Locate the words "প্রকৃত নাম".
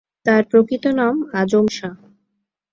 0.51-1.15